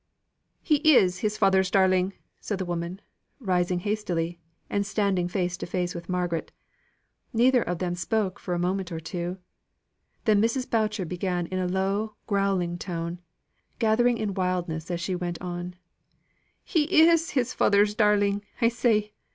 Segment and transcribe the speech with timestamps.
[0.63, 3.01] "He is his father's darling," said the woman,
[3.39, 6.51] rising hastily, and standing face to face with Margaret.
[7.33, 9.37] Neither of them spoke for a moment or two.
[10.25, 10.67] Then Mrs.
[10.67, 13.19] Boucher began in a low growling tone,
[13.77, 15.75] gathering in wildness as she went on:
[16.63, 19.13] "He is his father's darling, I say.